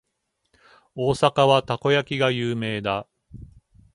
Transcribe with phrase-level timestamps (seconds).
[0.95, 3.07] 大阪はたこ焼きが有名だ。